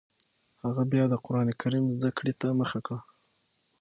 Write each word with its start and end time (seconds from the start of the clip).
هغه 0.63 0.83
بیا 0.91 1.03
د 1.09 1.15
قران 1.25 1.47
کریم 1.61 1.85
زده 1.95 2.09
کړې 2.17 2.33
ته 2.41 2.47
مخه 2.59 2.79
کړه 2.85 2.99